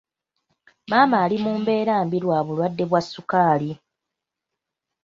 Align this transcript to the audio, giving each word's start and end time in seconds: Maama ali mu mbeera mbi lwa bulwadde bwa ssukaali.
Maama 0.89 1.15
ali 1.23 1.37
mu 1.43 1.51
mbeera 1.59 1.95
mbi 2.05 2.17
lwa 2.23 2.39
bulwadde 2.45 2.83
bwa 2.89 3.01
ssukaali. 3.05 3.71